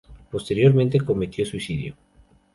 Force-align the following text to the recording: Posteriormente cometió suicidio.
Posteriormente 0.31 0.99
cometió 1.05 1.45
suicidio. 1.45 1.95